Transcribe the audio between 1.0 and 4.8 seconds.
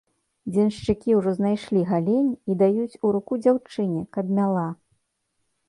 ўжо знайшлі галень і даюць у руку дзяўчыне, каб мяла.